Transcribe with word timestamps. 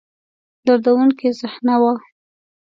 دردوونکې 0.65 1.29
صحنه 1.39 1.75
وه. 1.81 1.93